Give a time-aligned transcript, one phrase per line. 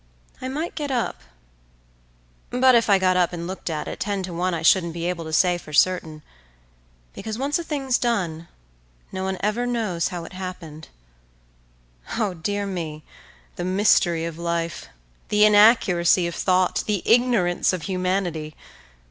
[0.41, 1.21] I might get up,
[2.49, 5.05] but if I got up and looked at it, ten to one I shouldn't be
[5.07, 6.23] able to say for certain;
[7.13, 8.47] because once a thing's done,
[9.11, 10.87] no one ever knows how it happened.
[12.17, 12.33] Oh!
[12.33, 13.03] dear me,
[13.57, 14.87] the mystery of life;
[15.29, 16.83] The inaccuracy of thought!
[16.87, 18.55] The ignorance of humanity!